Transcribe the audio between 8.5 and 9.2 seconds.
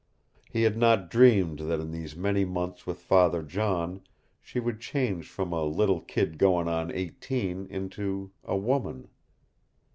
WOMAN.